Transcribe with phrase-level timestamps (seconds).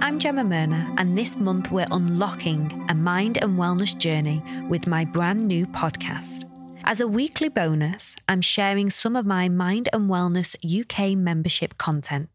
[0.00, 5.06] I'm Gemma Merna, and this month we're unlocking a mind and wellness journey with my
[5.06, 6.44] brand new podcast.
[6.84, 12.28] As a weekly bonus, I'm sharing some of my Mind and Wellness UK membership content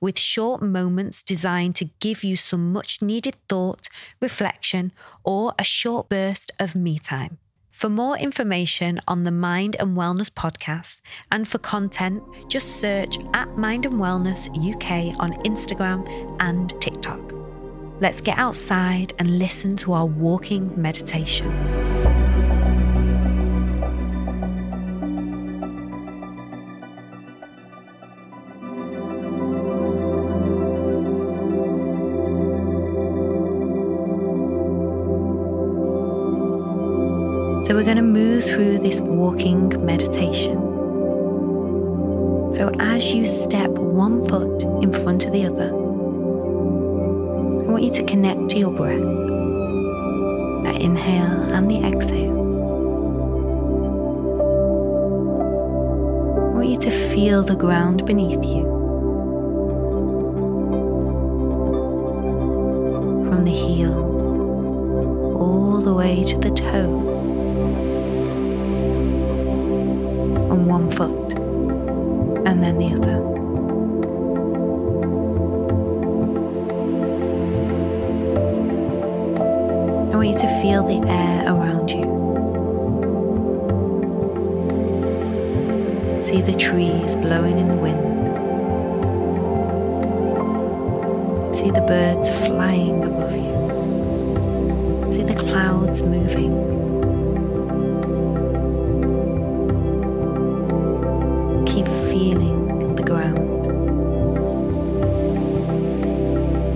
[0.00, 3.88] with short moments designed to give you some much needed thought,
[4.20, 4.92] reflection,
[5.24, 7.38] or a short burst of me time.
[7.76, 13.58] For more information on the Mind and Wellness podcast and for content, just search at
[13.58, 16.06] Mind and Wellness UK on Instagram
[16.40, 16.95] and TikTok.
[17.98, 21.50] Let's get outside and listen to our walking meditation.
[37.64, 40.60] So, we're going to move through this walking meditation.
[42.52, 45.85] So, as you step one foot in front of the other,
[47.66, 49.02] I want you to connect to your breath,
[50.62, 52.36] that inhale and the exhale.
[56.38, 58.62] I want you to feel the ground beneath you.
[63.28, 63.94] From the heel
[65.36, 67.15] all the way to the toe.
[80.16, 82.06] I want you to feel the air around you.
[86.22, 88.34] See the trees blowing in the wind.
[91.54, 95.12] See the birds flying above you.
[95.12, 96.64] See the clouds moving.
[101.66, 103.66] keep feeling the ground.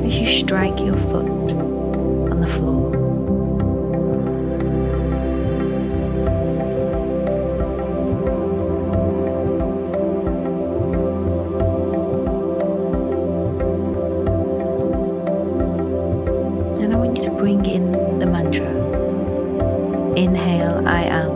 [0.04, 3.09] As you strike your foot on the floor.
[17.20, 18.66] To bring in the mantra.
[20.16, 21.30] Inhale, I am.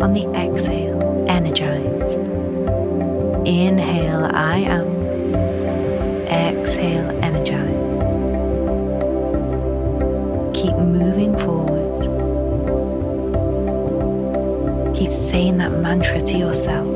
[0.00, 2.16] On the exhale, energize.
[3.44, 4.86] Inhale, I am.
[6.26, 7.74] Exhale, energize.
[10.56, 12.04] Keep moving forward.
[14.94, 16.86] Keep saying that mantra to yourself.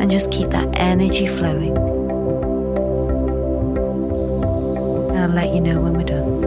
[0.00, 1.95] And just keep that energy flowing.
[5.36, 6.45] Let you know when we're done.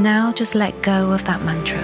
[0.00, 1.82] Now just let go of that mantra.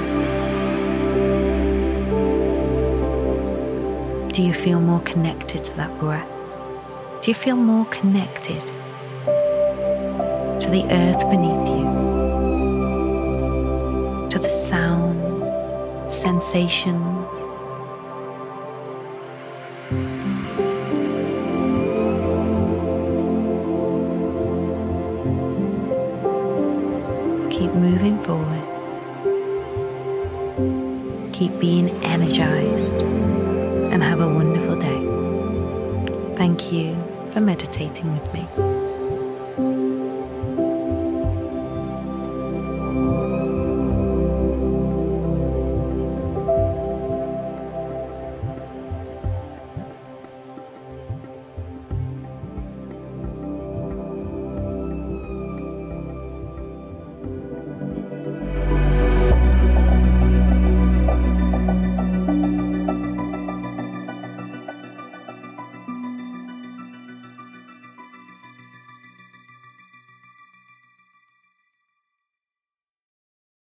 [4.29, 6.29] Do you feel more connected to that breath?
[7.23, 8.61] Do you feel more connected
[10.61, 11.85] to the earth beneath you?
[14.31, 17.44] To the sounds, sensations?
[27.55, 28.65] Keep moving forward.
[31.33, 32.95] Keep being energized
[33.93, 36.35] and have a wonderful day.
[36.37, 36.97] Thank you
[37.33, 38.74] for meditating with me.